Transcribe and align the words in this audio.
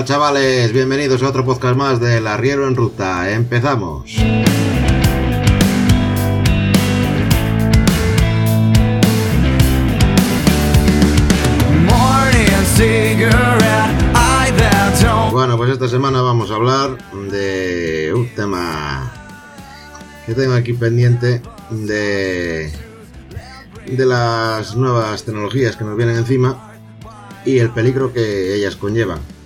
¿qué 0.00 0.04
tal 0.04 0.16
chavales? 0.16 0.72
Bienvenidos 0.72 1.22
a 1.22 1.28
otro 1.28 1.44
podcast 1.44 1.76
más 1.76 2.00
del 2.00 2.26
Arriero 2.26 2.66
en 2.66 2.74
Ruta. 2.74 3.30
Empezamos. 3.30 4.16
Bueno, 15.32 15.58
pues 15.58 15.70
esta 15.70 15.86
semana 15.86 16.22
vamos 16.22 16.50
a 16.50 16.54
hablar 16.54 16.96
de 17.30 18.10
un 18.14 18.26
tema 18.34 19.12
que 20.24 20.32
tengo 20.34 20.54
aquí 20.54 20.72
pendiente 20.72 21.42
de 21.68 22.72
de 23.86 24.06
las 24.06 24.76
nuevas 24.76 25.24
tecnologías 25.24 25.76
que 25.76 25.84
nos 25.84 25.94
vienen 25.94 26.16
encima 26.16 26.72
y 27.44 27.58
el 27.58 27.68
peligro 27.68 28.14
que 28.14 28.54
ellas 28.54 28.76
conllevan. 28.76 29.39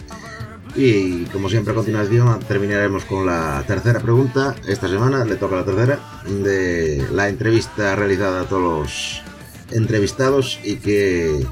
Y 0.77 1.25
como 1.27 1.49
siempre 1.49 1.73
a 1.73 1.77
continuación 1.77 2.41
terminaremos 2.41 3.05
con 3.05 3.27
la 3.27 3.63
tercera 3.67 4.01
pregunta. 4.01 4.57
Esta 4.67 4.89
semana 4.89 5.25
le 5.25 5.37
toca 5.37 5.57
la 5.57 5.65
tercera 5.65 6.01
de 6.27 7.07
la 7.13 7.29
entrevista 7.29 7.95
realizada 7.95 8.43
a 8.43 8.45
todos 8.45 8.63
los 8.63 9.23
entrevistados 9.71 10.59
y 10.65 10.77
que 10.77 11.47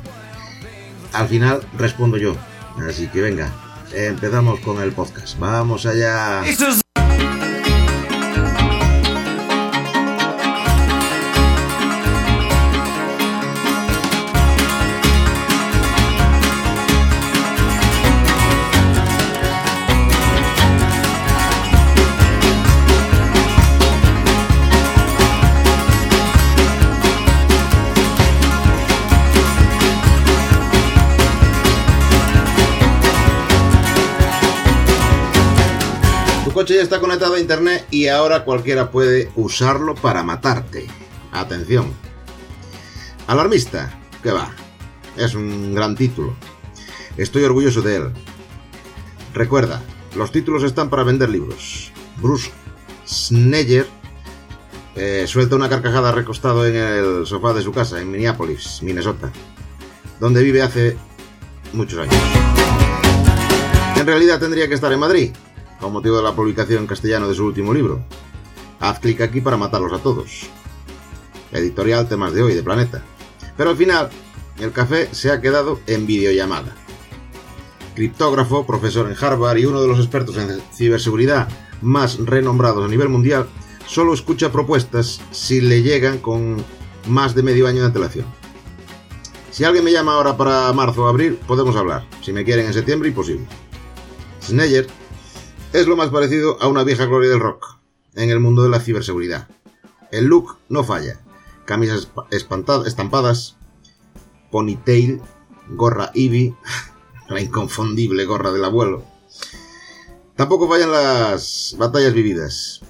al 1.12 1.28
final 1.28 1.60
respondo 1.78 2.16
yo. 2.16 2.34
Así 2.88 3.06
que 3.08 3.20
venga, 3.20 3.52
empezamos 3.94 4.60
con 4.60 4.82
el 4.82 4.92
podcast. 4.92 5.38
Vamos 5.38 5.86
allá. 5.86 6.42
Coche 36.62 36.76
ya 36.76 36.82
está 36.82 37.00
conectado 37.00 37.34
a 37.34 37.40
internet 37.40 37.88
y 37.90 38.06
ahora 38.06 38.44
cualquiera 38.44 38.92
puede 38.92 39.32
usarlo 39.34 39.96
para 39.96 40.22
matarte. 40.22 40.86
Atención. 41.32 41.92
Alarmista, 43.26 43.98
que 44.22 44.30
va. 44.30 44.48
Es 45.16 45.34
un 45.34 45.74
gran 45.74 45.96
título. 45.96 46.36
Estoy 47.16 47.42
orgulloso 47.42 47.82
de 47.82 47.96
él. 47.96 48.12
Recuerda, 49.34 49.82
los 50.14 50.30
títulos 50.30 50.62
están 50.62 50.88
para 50.88 51.02
vender 51.02 51.30
libros. 51.30 51.90
Bruce 52.18 52.52
Sneyer 53.08 53.88
eh, 54.94 55.24
suelta 55.26 55.56
una 55.56 55.68
carcajada 55.68 56.12
recostado 56.12 56.64
en 56.64 56.76
el 56.76 57.26
sofá 57.26 57.54
de 57.54 57.62
su 57.62 57.72
casa 57.72 58.00
en 58.00 58.12
Minneapolis, 58.12 58.84
Minnesota, 58.84 59.32
donde 60.20 60.44
vive 60.44 60.62
hace 60.62 60.96
muchos 61.72 61.98
años. 61.98 62.14
En 63.96 64.06
realidad 64.06 64.38
tendría 64.38 64.68
que 64.68 64.74
estar 64.74 64.92
en 64.92 65.00
Madrid, 65.00 65.32
con 65.82 65.92
motivo 65.92 66.16
de 66.16 66.22
la 66.22 66.34
publicación 66.34 66.82
en 66.82 66.86
castellano 66.86 67.28
de 67.28 67.34
su 67.34 67.44
último 67.44 67.74
libro. 67.74 68.00
Haz 68.78 69.00
clic 69.00 69.20
aquí 69.20 69.40
para 69.40 69.56
matarlos 69.56 69.92
a 69.92 69.98
todos. 69.98 70.46
Editorial 71.50 72.08
Temas 72.08 72.32
de 72.32 72.42
Hoy 72.42 72.54
de 72.54 72.62
Planeta. 72.62 73.02
Pero 73.56 73.70
al 73.70 73.76
final, 73.76 74.08
el 74.60 74.70
café 74.72 75.08
se 75.12 75.32
ha 75.32 75.40
quedado 75.40 75.80
en 75.88 76.06
videollamada. 76.06 76.74
Criptógrafo, 77.96 78.64
profesor 78.64 79.10
en 79.10 79.16
Harvard 79.22 79.58
y 79.58 79.66
uno 79.66 79.82
de 79.82 79.88
los 79.88 79.98
expertos 79.98 80.36
en 80.38 80.62
ciberseguridad 80.72 81.48
más 81.82 82.16
renombrados 82.18 82.84
a 82.84 82.88
nivel 82.88 83.08
mundial, 83.08 83.48
solo 83.86 84.14
escucha 84.14 84.52
propuestas 84.52 85.20
si 85.32 85.60
le 85.60 85.82
llegan 85.82 86.18
con 86.18 86.64
más 87.08 87.34
de 87.34 87.42
medio 87.42 87.66
año 87.66 87.80
de 87.80 87.86
antelación. 87.86 88.26
Si 89.50 89.64
alguien 89.64 89.84
me 89.84 89.92
llama 89.92 90.14
ahora 90.14 90.36
para 90.36 90.72
marzo 90.72 91.02
o 91.02 91.08
abril, 91.08 91.38
podemos 91.46 91.74
hablar. 91.74 92.06
Si 92.22 92.32
me 92.32 92.44
quieren 92.44 92.66
en 92.66 92.72
septiembre, 92.72 93.08
imposible. 93.08 93.44
Sneyer 94.42 94.86
es 95.72 95.86
lo 95.86 95.96
más 95.96 96.10
parecido 96.10 96.60
a 96.60 96.68
una 96.68 96.84
vieja 96.84 97.06
gloria 97.06 97.30
del 97.30 97.40
rock 97.40 97.78
en 98.14 98.28
el 98.28 98.40
mundo 98.40 98.62
de 98.62 98.68
la 98.68 98.80
ciberseguridad. 98.80 99.48
El 100.10 100.26
look 100.26 100.58
no 100.68 100.84
falla. 100.84 101.18
Camisas 101.64 102.10
estampadas, 102.30 103.56
ponytail, 104.50 105.22
gorra 105.70 106.10
Eevee, 106.14 106.54
la 107.28 107.40
inconfundible 107.40 108.26
gorra 108.26 108.52
del 108.52 108.64
abuelo. 108.64 109.02
Tampoco 110.36 110.68
fallan 110.68 110.92
las 110.92 111.74
batallas 111.78 112.12
vividas, 112.12 112.80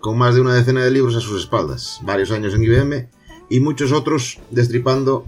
con 0.00 0.16
más 0.16 0.34
de 0.34 0.40
una 0.40 0.54
decena 0.54 0.82
de 0.82 0.90
libros 0.90 1.16
a 1.16 1.20
sus 1.20 1.42
espaldas, 1.42 2.00
varios 2.02 2.30
años 2.30 2.54
en 2.54 2.64
IBM 2.64 3.08
y 3.50 3.60
muchos 3.60 3.92
otros 3.92 4.38
destripando 4.50 5.26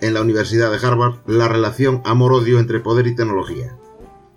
en 0.00 0.14
la 0.14 0.22
Universidad 0.22 0.70
de 0.70 0.86
Harvard 0.86 1.16
la 1.26 1.48
relación 1.48 2.00
amor-odio 2.04 2.60
entre 2.60 2.80
poder 2.80 3.06
y 3.06 3.14
tecnología. 3.14 3.76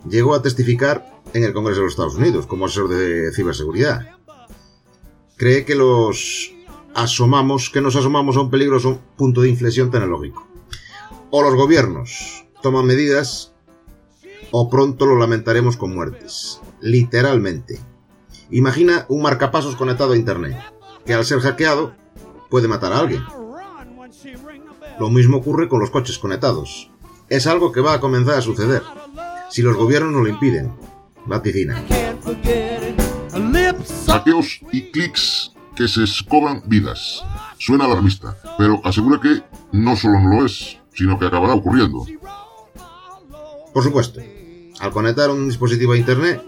Llegó 0.09 0.33
a 0.33 0.41
testificar 0.41 1.08
en 1.33 1.43
el 1.43 1.53
Congreso 1.53 1.79
de 1.79 1.85
los 1.85 1.93
Estados 1.93 2.15
Unidos 2.15 2.45
como 2.45 2.65
asesor 2.65 2.89
de 2.89 3.31
ciberseguridad. 3.33 4.17
Cree 5.37 5.65
que 5.65 5.75
los 5.75 6.51
asomamos, 6.93 7.69
que 7.69 7.81
nos 7.81 7.95
asomamos 7.95 8.35
a 8.35 8.41
un 8.41 8.49
peligroso 8.49 8.99
punto 9.15 9.41
de 9.41 9.49
inflexión 9.49 9.91
tecnológico. 9.91 10.47
O 11.31 11.41
los 11.41 11.55
gobiernos 11.55 12.45
toman 12.61 12.85
medidas 12.85 13.53
o 14.51 14.69
pronto 14.69 15.05
lo 15.05 15.17
lamentaremos 15.17 15.77
con 15.77 15.93
muertes. 15.93 16.59
Literalmente. 16.81 17.79
Imagina 18.51 19.05
un 19.09 19.21
marcapasos 19.21 19.75
conectado 19.75 20.13
a 20.13 20.17
Internet, 20.17 20.57
que 21.05 21.13
al 21.13 21.25
ser 21.25 21.39
hackeado 21.39 21.93
puede 22.49 22.67
matar 22.67 22.93
a 22.93 22.99
alguien. 22.99 23.23
Lo 24.99 25.09
mismo 25.09 25.37
ocurre 25.37 25.69
con 25.69 25.79
los 25.79 25.91
coches 25.91 26.17
conectados. 26.17 26.91
Es 27.29 27.45
algo 27.45 27.71
que 27.71 27.81
va 27.81 27.93
a 27.93 27.99
comenzar 27.99 28.39
a 28.39 28.41
suceder, 28.41 28.81
si 29.49 29.61
los 29.61 29.77
gobiernos 29.77 30.11
no 30.11 30.21
lo 30.21 30.27
impiden, 30.27 30.73
vaticina. 31.29 31.81
Hackeos 34.07 34.59
y 34.71 34.91
clics 34.91 35.51
que 35.75 35.87
se 35.87 36.03
escoban 36.03 36.63
vidas. 36.65 37.23
Suena 37.57 37.85
alarmista, 37.85 38.35
pero 38.57 38.81
asegura 38.83 39.19
que 39.21 39.41
no 39.71 39.95
solo 39.95 40.19
no 40.19 40.41
lo 40.41 40.45
es, 40.45 40.77
sino 40.93 41.17
que 41.17 41.27
acabará 41.27 41.53
ocurriendo. 41.53 42.05
Por 43.73 43.83
supuesto, 43.83 44.19
al 44.79 44.91
conectar 44.91 45.29
un 45.29 45.47
dispositivo 45.47 45.93
a 45.93 45.97
Internet, 45.97 46.43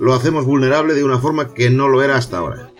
lo 0.00 0.12
hacemos 0.12 0.44
vulnerable 0.44 0.94
de 0.94 1.04
una 1.04 1.18
forma 1.18 1.54
que 1.54 1.70
no 1.70 1.88
lo 1.88 2.02
era 2.02 2.16
hasta 2.16 2.38
ahora. 2.38 2.70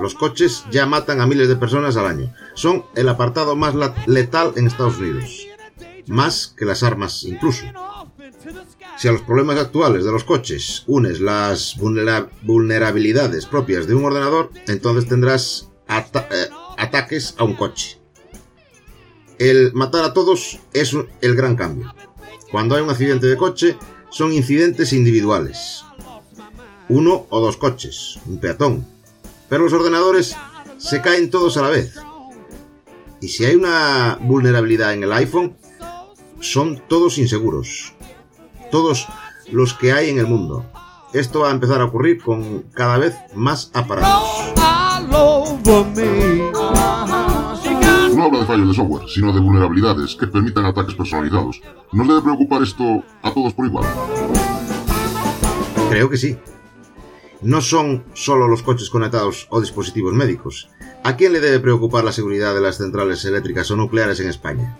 Los 0.00 0.14
coches 0.14 0.64
ya 0.70 0.86
matan 0.86 1.20
a 1.20 1.26
miles 1.26 1.48
de 1.48 1.56
personas 1.56 1.96
al 1.96 2.06
año. 2.06 2.32
Son 2.54 2.84
el 2.94 3.08
apartado 3.08 3.56
más 3.56 3.74
letal 4.06 4.52
en 4.56 4.66
Estados 4.66 4.98
Unidos. 4.98 5.46
Más 6.06 6.54
que 6.56 6.64
las 6.64 6.82
armas 6.82 7.24
incluso. 7.24 7.64
Si 9.02 9.08
a 9.08 9.12
los 9.12 9.22
problemas 9.22 9.58
actuales 9.58 10.04
de 10.04 10.12
los 10.12 10.22
coches 10.22 10.84
unes 10.86 11.18
las 11.18 11.76
vulnerabilidades 11.76 13.46
propias 13.46 13.88
de 13.88 13.96
un 13.96 14.04
ordenador, 14.04 14.52
entonces 14.68 15.08
tendrás 15.08 15.68
eh, 15.88 16.48
ataques 16.78 17.34
a 17.36 17.42
un 17.42 17.56
coche. 17.56 17.98
El 19.40 19.72
matar 19.72 20.04
a 20.04 20.12
todos 20.14 20.60
es 20.72 20.96
el 21.20 21.34
gran 21.34 21.56
cambio. 21.56 21.92
Cuando 22.52 22.76
hay 22.76 22.82
un 22.82 22.90
accidente 22.90 23.26
de 23.26 23.36
coche, 23.36 23.76
son 24.10 24.32
incidentes 24.32 24.92
individuales. 24.92 25.82
Uno 26.88 27.26
o 27.28 27.40
dos 27.40 27.56
coches, 27.56 28.20
un 28.26 28.38
peatón. 28.38 28.86
Pero 29.48 29.64
los 29.64 29.72
ordenadores 29.72 30.36
se 30.78 31.00
caen 31.00 31.28
todos 31.28 31.56
a 31.56 31.62
la 31.62 31.70
vez. 31.70 31.96
Y 33.20 33.26
si 33.26 33.46
hay 33.46 33.56
una 33.56 34.16
vulnerabilidad 34.20 34.92
en 34.92 35.02
el 35.02 35.12
iPhone, 35.12 35.56
son 36.38 36.80
todos 36.86 37.18
inseguros 37.18 37.94
todos 38.72 39.06
los 39.52 39.74
que 39.74 39.92
hay 39.92 40.10
en 40.10 40.18
el 40.18 40.26
mundo. 40.26 40.64
Esto 41.12 41.40
va 41.40 41.50
a 41.50 41.52
empezar 41.52 41.80
a 41.82 41.84
ocurrir 41.84 42.20
con 42.22 42.62
cada 42.72 42.98
vez 42.98 43.14
más 43.34 43.70
aparatos. 43.74 44.54
No 48.14 48.24
habla 48.24 48.38
de 48.40 48.46
fallos 48.46 48.68
de 48.68 48.74
software, 48.74 49.08
sino 49.08 49.32
de 49.32 49.40
vulnerabilidades 49.40 50.16
que 50.16 50.26
permitan 50.26 50.64
ataques 50.64 50.94
personalizados. 50.94 51.60
¿Nos 51.92 52.08
debe 52.08 52.22
preocupar 52.22 52.62
esto 52.62 53.04
a 53.22 53.30
todos 53.30 53.52
por 53.52 53.66
igual? 53.66 53.84
Creo 55.90 56.08
que 56.08 56.16
sí. 56.16 56.38
No 57.42 57.60
son 57.60 58.04
solo 58.14 58.48
los 58.48 58.62
coches 58.62 58.88
conectados 58.88 59.48
o 59.50 59.60
dispositivos 59.60 60.14
médicos. 60.14 60.70
¿A 61.04 61.16
quién 61.16 61.32
le 61.34 61.40
debe 61.40 61.60
preocupar 61.60 62.04
la 62.04 62.12
seguridad 62.12 62.54
de 62.54 62.60
las 62.60 62.78
centrales 62.78 63.24
eléctricas 63.24 63.70
o 63.70 63.76
nucleares 63.76 64.20
en 64.20 64.28
España? 64.28 64.78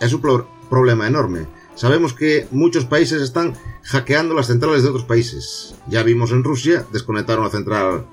Es 0.00 0.12
un 0.12 0.20
problema 0.68 1.08
enorme 1.08 1.46
Sabemos 1.78 2.12
que 2.12 2.48
muchos 2.50 2.86
países 2.86 3.22
están 3.22 3.54
hackeando 3.84 4.34
las 4.34 4.48
centrales 4.48 4.82
de 4.82 4.88
otros 4.88 5.04
países. 5.04 5.76
Ya 5.86 6.02
vimos 6.02 6.32
en 6.32 6.42
Rusia 6.42 6.84
desconectar 6.92 7.38
una 7.38 7.50
central 7.50 8.04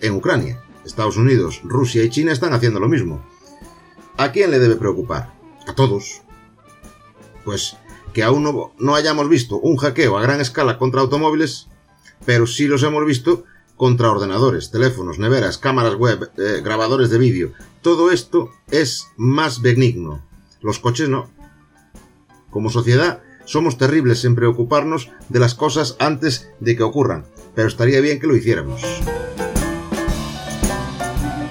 en 0.00 0.14
Ucrania. 0.14 0.62
Estados 0.84 1.16
Unidos, 1.16 1.60
Rusia 1.64 2.04
y 2.04 2.10
China 2.10 2.30
están 2.30 2.52
haciendo 2.52 2.78
lo 2.78 2.88
mismo. 2.88 3.26
¿A 4.16 4.30
quién 4.30 4.52
le 4.52 4.60
debe 4.60 4.76
preocupar? 4.76 5.34
A 5.66 5.74
todos. 5.74 6.22
Pues 7.44 7.76
que 8.12 8.22
aún 8.22 8.44
no, 8.44 8.72
no 8.78 8.94
hayamos 8.94 9.28
visto 9.28 9.58
un 9.58 9.78
hackeo 9.78 10.16
a 10.16 10.22
gran 10.22 10.40
escala 10.40 10.78
contra 10.78 11.00
automóviles, 11.00 11.66
pero 12.24 12.46
sí 12.46 12.68
los 12.68 12.84
hemos 12.84 13.04
visto 13.04 13.42
contra 13.74 14.12
ordenadores, 14.12 14.70
teléfonos, 14.70 15.18
neveras, 15.18 15.58
cámaras 15.58 15.96
web, 15.96 16.30
eh, 16.38 16.60
grabadores 16.62 17.10
de 17.10 17.18
vídeo. 17.18 17.52
Todo 17.82 18.12
esto 18.12 18.52
es 18.70 19.08
más 19.16 19.60
benigno. 19.60 20.22
Los 20.60 20.78
coches 20.78 21.08
no. 21.08 21.36
Como 22.58 22.70
sociedad, 22.70 23.22
somos 23.44 23.78
terribles 23.78 24.24
en 24.24 24.34
preocuparnos 24.34 25.12
de 25.28 25.38
las 25.38 25.54
cosas 25.54 25.94
antes 26.00 26.50
de 26.58 26.74
que 26.74 26.82
ocurran, 26.82 27.24
pero 27.54 27.68
estaría 27.68 28.00
bien 28.00 28.18
que 28.18 28.26
lo 28.26 28.34
hiciéramos. 28.34 28.82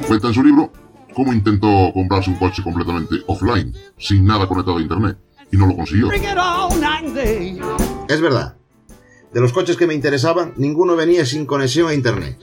Cuenta 0.05 0.27
en 0.27 0.33
su 0.33 0.43
libro 0.43 0.69
cómo 1.15 1.31
intentó 1.31 1.93
comprarse 1.93 2.29
un 2.29 2.35
coche 2.35 2.61
completamente 2.61 3.15
offline, 3.25 3.73
sin 3.97 4.25
nada 4.25 4.49
conectado 4.49 4.79
a 4.79 4.81
internet, 4.81 5.17
y 5.49 5.55
no 5.55 5.67
lo 5.67 5.77
consiguió. 5.77 6.11
Es 8.09 8.19
verdad. 8.19 8.57
De 9.33 9.39
los 9.39 9.53
coches 9.53 9.77
que 9.77 9.87
me 9.87 9.93
interesaban, 9.93 10.55
ninguno 10.57 10.97
venía 10.97 11.25
sin 11.25 11.45
conexión 11.45 11.87
a 11.87 11.93
internet. 11.93 12.37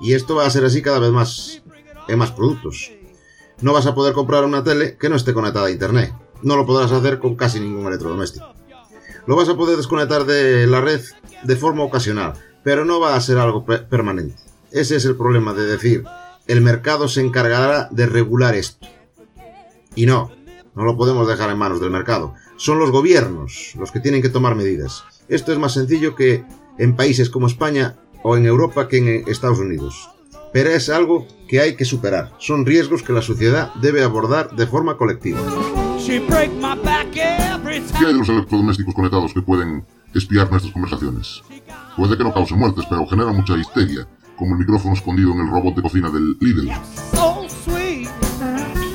Y 0.00 0.12
esto 0.12 0.36
va 0.36 0.46
a 0.46 0.50
ser 0.50 0.64
así 0.64 0.80
cada 0.80 1.00
vez 1.00 1.10
más 1.10 1.60
en 2.06 2.20
más 2.20 2.30
productos. 2.30 2.92
No 3.62 3.72
vas 3.72 3.86
a 3.86 3.96
poder 3.96 4.14
comprar 4.14 4.44
una 4.44 4.62
tele 4.62 4.96
que 4.96 5.08
no 5.08 5.16
esté 5.16 5.34
conectada 5.34 5.66
a 5.66 5.72
internet. 5.72 6.14
No 6.42 6.56
lo 6.56 6.66
podrás 6.66 6.92
hacer 6.92 7.18
con 7.18 7.36
casi 7.36 7.60
ningún 7.60 7.86
electrodoméstico. 7.86 8.46
Lo 9.26 9.36
vas 9.36 9.48
a 9.48 9.56
poder 9.56 9.76
desconectar 9.76 10.24
de 10.24 10.66
la 10.66 10.80
red 10.80 11.00
de 11.42 11.56
forma 11.56 11.82
ocasional, 11.82 12.34
pero 12.62 12.84
no 12.84 13.00
va 13.00 13.16
a 13.16 13.20
ser 13.20 13.38
algo 13.38 13.64
permanente. 13.64 14.36
Ese 14.70 14.96
es 14.96 15.04
el 15.04 15.16
problema 15.16 15.52
de 15.52 15.66
decir, 15.66 16.04
el 16.46 16.60
mercado 16.60 17.08
se 17.08 17.20
encargará 17.20 17.88
de 17.90 18.06
regular 18.06 18.54
esto. 18.54 18.86
Y 19.94 20.06
no, 20.06 20.30
no 20.74 20.84
lo 20.84 20.96
podemos 20.96 21.26
dejar 21.26 21.50
en 21.50 21.58
manos 21.58 21.80
del 21.80 21.90
mercado. 21.90 22.34
Son 22.56 22.78
los 22.78 22.90
gobiernos 22.90 23.72
los 23.78 23.90
que 23.90 24.00
tienen 24.00 24.22
que 24.22 24.28
tomar 24.28 24.54
medidas. 24.54 25.04
Esto 25.28 25.52
es 25.52 25.58
más 25.58 25.72
sencillo 25.72 26.14
que 26.14 26.44
en 26.78 26.94
países 26.94 27.30
como 27.30 27.46
España 27.46 27.96
o 28.22 28.36
en 28.36 28.46
Europa 28.46 28.88
que 28.88 28.98
en 28.98 29.28
Estados 29.28 29.58
Unidos. 29.58 30.10
Pero 30.52 30.70
es 30.70 30.88
algo 30.88 31.26
que 31.48 31.60
hay 31.60 31.76
que 31.76 31.84
superar. 31.84 32.32
Son 32.38 32.64
riesgos 32.64 33.02
que 33.02 33.12
la 33.12 33.22
sociedad 33.22 33.72
debe 33.74 34.02
abordar 34.02 34.54
de 34.54 34.66
forma 34.66 34.96
colectiva. 34.96 35.40
¿Qué 36.06 36.12
hay 37.98 38.12
de 38.12 38.12
los 38.12 38.28
electrodomésticos 38.28 38.94
conectados 38.94 39.34
que 39.34 39.42
pueden 39.42 39.84
espiar 40.14 40.48
nuestras 40.48 40.72
conversaciones? 40.72 41.42
Puede 41.96 42.16
que 42.16 42.22
no 42.22 42.32
causen 42.32 42.60
muertes, 42.60 42.84
pero 42.88 43.08
genera 43.08 43.32
mucha 43.32 43.56
histeria, 43.56 44.06
como 44.36 44.52
el 44.52 44.60
micrófono 44.60 44.94
escondido 44.94 45.32
en 45.32 45.40
el 45.40 45.50
robot 45.50 45.74
de 45.74 45.82
cocina 45.82 46.08
del 46.08 46.36
Lidl. 46.38 46.70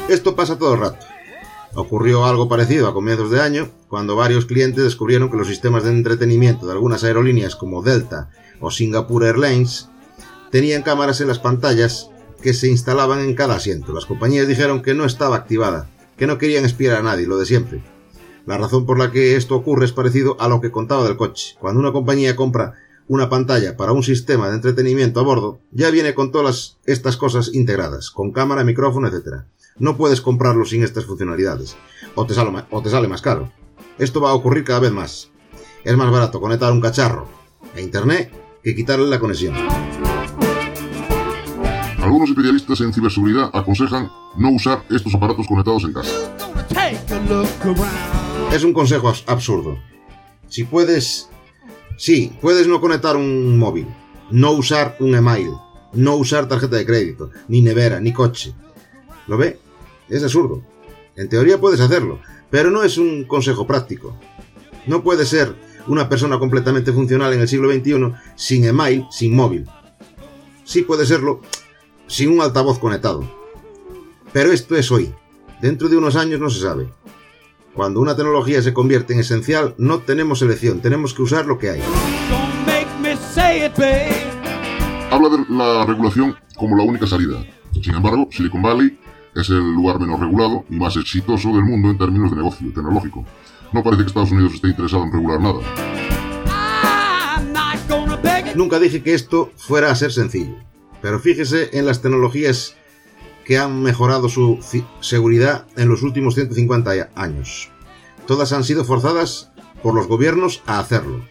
Esto 0.08 0.38
pasa 0.38 0.58
todo 0.58 0.76
el 0.76 0.80
rato. 0.80 1.06
Ocurrió 1.76 2.24
algo 2.24 2.48
parecido 2.48 2.88
a 2.88 2.94
comienzos 2.94 3.30
de 3.30 3.42
año, 3.42 3.68
cuando 3.90 4.16
varios 4.16 4.46
clientes 4.46 4.82
descubrieron 4.82 5.30
que 5.30 5.36
los 5.36 5.50
sistemas 5.50 5.84
de 5.84 5.90
entretenimiento 5.90 6.66
de 6.66 6.72
algunas 6.72 7.04
aerolíneas 7.04 7.58
como 7.58 7.82
Delta 7.82 8.30
o 8.62 8.72
Singapore 8.72 9.28
Airlines 9.28 9.90
tenían 10.50 10.82
cámaras 10.82 11.20
en 11.20 11.28
las 11.28 11.40
pantallas 11.40 12.10
que 12.42 12.54
se 12.54 12.70
instalaban 12.70 13.20
en 13.20 13.36
cada 13.36 13.56
asiento. 13.56 13.92
Las 13.92 14.06
compañías 14.06 14.48
dijeron 14.48 14.82
que 14.82 14.94
no 14.94 15.04
estaba 15.04 15.36
activada 15.36 15.90
que 16.22 16.28
no 16.28 16.38
querían 16.38 16.66
espiar 16.66 16.98
a 16.98 17.02
nadie, 17.02 17.26
lo 17.26 17.40
de 17.40 17.48
siempre. 17.48 17.82
La 18.46 18.56
razón 18.56 18.86
por 18.86 19.00
la 19.00 19.10
que 19.10 19.36
esto 19.36 19.56
ocurre 19.56 19.86
es 19.86 19.92
parecido 19.92 20.40
a 20.40 20.48
lo 20.48 20.62
que 20.62 20.70
contaba 20.70 21.04
del 21.04 21.18
coche. 21.18 21.56
Cuando 21.60 21.80
una 21.80 21.92
compañía 21.92 22.36
compra 22.36 22.76
una 23.08 23.28
pantalla 23.28 23.76
para 23.76 23.92
un 23.92 24.04
sistema 24.04 24.48
de 24.48 24.58
entretenimiento 24.58 25.20
a 25.20 25.24
bordo, 25.24 25.62
ya 25.72 25.90
viene 25.90 26.14
con 26.14 26.32
todas 26.32 26.78
estas 26.86 27.18
cosas 27.18 27.56
integradas, 27.56 28.12
con 28.12 28.32
cámara, 28.32 28.64
micrófono, 28.64 29.08
etc. 29.08 29.46
No 29.80 29.98
puedes 29.98 30.22
comprarlo 30.22 30.64
sin 30.64 30.84
estas 30.84 31.06
funcionalidades, 31.06 31.76
o 32.14 32.24
te, 32.28 32.36
sale, 32.36 32.66
o 32.70 32.84
te 32.84 32.92
sale 32.92 33.08
más 33.08 33.24
caro. 33.24 33.52
Esto 33.98 34.22
va 34.22 34.30
a 34.30 34.36
ocurrir 34.36 34.64
cada 34.64 34.82
vez 34.82 34.92
más. 34.92 35.32
Es 35.84 35.98
más 35.98 36.12
barato 36.12 36.40
conectar 36.40 36.72
un 36.72 36.82
cacharro 36.82 37.28
a 37.76 37.82
Internet 37.82 38.32
que 38.62 38.76
quitarle 38.76 39.08
la 39.08 39.20
conexión. 39.20 39.56
Algunos 42.02 42.30
especialistas 42.30 42.82
en 42.82 42.94
ciberseguridad 42.94 43.50
aconsejan 43.54 44.10
no 44.36 44.50
usar 44.50 44.84
estos 44.90 45.14
aparatos 45.14 45.48
conectados 45.48 45.84
en 45.84 45.94
casa. 45.94 46.12
Es 48.52 48.64
un 48.64 48.74
consejo 48.74 49.14
absurdo. 49.28 49.78
Si 50.48 50.64
puedes... 50.64 51.30
Sí, 51.98 52.36
puedes 52.42 52.68
no 52.68 52.82
conectar 52.82 53.16
un 53.16 53.60
móvil, 53.60 53.88
no 54.32 54.52
usar 54.54 54.98
un 55.00 55.14
email, 55.14 55.52
no 55.94 56.16
usar 56.16 56.48
tarjeta 56.48 56.78
de 56.78 56.86
crédito, 56.86 57.30
ni 57.48 57.62
nevera, 57.62 58.00
ni 58.00 58.12
coche. 58.12 58.56
¿Lo 59.28 59.38
ve? 59.38 59.60
Es 60.10 60.24
absurdo. 60.24 60.64
En 61.16 61.30
teoría 61.30 61.60
puedes 61.60 61.80
hacerlo, 61.80 62.20
pero 62.50 62.72
no 62.72 62.84
es 62.84 62.98
un 62.98 63.26
consejo 63.26 63.68
práctico. 63.68 64.18
No 64.88 65.04
puede 65.04 65.26
ser 65.26 65.56
una 65.88 66.10
persona 66.10 66.40
completamente 66.40 66.92
funcional 66.92 67.34
en 67.34 67.42
el 67.42 67.48
siglo 67.48 67.72
XXI 67.72 68.14
sin 68.36 68.66
email, 68.66 69.06
sin 69.12 69.36
móvil. 69.36 69.68
Sí 70.64 70.82
puede 70.82 71.06
serlo, 71.06 71.42
sin 72.12 72.30
un 72.30 72.42
altavoz 72.42 72.78
conectado. 72.78 73.24
Pero 74.34 74.52
esto 74.52 74.76
es 74.76 74.92
hoy. 74.92 75.14
Dentro 75.62 75.88
de 75.88 75.98
unos 75.98 76.16
años 76.18 76.40
no 76.40 76.50
se 76.50 76.60
sabe. 76.60 76.90
Cuando 77.74 78.02
una 78.02 78.16
tecnología 78.18 78.62
se 78.62 78.74
convierte 78.74 79.14
en 79.14 79.22
esencial, 79.22 79.76
no 79.78 80.00
tenemos 80.00 80.42
elección, 80.42 80.82
tenemos 80.82 81.14
que 81.14 81.22
usar 81.22 81.46
lo 81.46 81.58
que 81.58 81.70
hay. 81.70 81.82
Habla 85.10 85.30
de 85.30 85.46
la 85.50 85.86
regulación 85.86 86.36
como 86.58 86.76
la 86.76 86.84
única 86.84 87.08
salida. 87.08 87.46
Sin 87.82 87.96
embargo, 87.96 88.28
Silicon 88.30 88.62
Valley 88.62 89.00
es 89.34 89.50
el 89.50 89.74
lugar 89.74 89.98
menos 90.00 90.20
regulado 90.20 90.66
y 90.70 90.76
más 90.76 90.98
exitoso 90.98 91.50
del 91.50 91.64
mundo 91.64 91.90
en 91.90 91.98
términos 91.98 92.32
de 92.32 92.38
negocio 92.38 92.68
tecnológico. 92.74 93.26
No 93.72 93.84
parece 93.84 94.04
que 94.04 94.08
Estados 94.10 94.32
Unidos 94.32 94.56
esté 94.56 94.68
interesado 94.68 95.04
en 95.04 95.14
regular 95.14 95.40
nada. 95.40 95.60
Nunca 98.56 98.80
dije 98.80 99.02
que 99.02 99.14
esto 99.14 99.52
fuera 99.56 99.90
a 99.90 99.96
ser 99.96 100.12
sencillo. 100.12 100.71
Pero 101.02 101.20
fíjese 101.20 101.70
en 101.78 101.86
las 101.86 102.02
tecnologías 102.02 102.76
que 103.46 103.58
han 103.58 103.82
mejorado 103.82 104.30
su 104.30 104.60
seguridad 105.00 105.66
en 105.76 105.90
los 105.90 106.04
últimos 106.04 106.36
150 106.36 107.12
años. 107.16 107.70
Todas 108.28 108.54
han 108.54 108.64
sido 108.64 108.86
forzadas 108.86 109.52
por 109.82 109.96
los 109.96 110.08
gobiernos 110.08 110.62
a 110.66 110.80
hacerlo. 110.80 111.26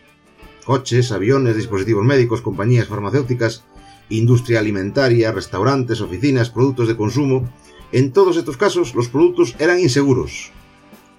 Coches, 0.64 1.12
aviones, 1.12 1.56
dispositivos 1.56 2.04
médicos, 2.04 2.42
compañías 2.42 2.88
farmacéuticas, 2.88 3.64
industria 4.08 4.58
alimentaria, 4.58 5.32
restaurantes, 5.32 6.00
oficinas, 6.00 6.50
productos 6.50 6.88
de 6.88 6.96
consumo. 6.96 7.50
En 7.92 8.12
todos 8.12 8.36
estos 8.36 8.56
casos 8.56 8.94
los 8.94 9.08
productos 9.08 9.54
eran 9.58 9.80
inseguros 9.80 10.52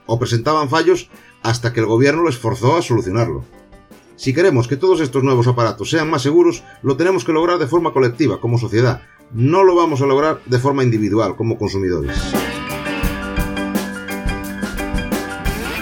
o 0.05 0.20
presentaban 0.20 0.70
fallos 0.70 1.10
hasta 1.41 1.74
que 1.74 1.79
el 1.79 1.86
gobierno 1.86 2.24
les 2.24 2.38
forzó 2.38 2.77
a 2.77 2.81
solucionarlo. 2.81 3.46
Si 4.22 4.36
queremos 4.36 4.68
que 4.68 4.78
todos 4.78 5.01
estos 5.01 5.24
nuevos 5.24 5.48
aparatos 5.48 5.90
sean 5.90 6.08
más 6.08 6.22
seguros, 6.22 6.63
lo 6.84 6.96
tenemos 6.96 7.25
que 7.25 7.32
lograr 7.32 7.58
de 7.58 7.66
forma 7.66 7.92
colectiva, 7.92 8.40
como 8.40 8.60
sociedad. 8.60 9.01
No 9.32 9.63
lo 9.63 9.75
vamos 9.75 10.00
a 10.00 10.06
lograr 10.06 10.42
de 10.46 10.60
forma 10.60 10.84
individual, 10.84 11.36
como 11.36 11.58
consumidores. 11.58 12.16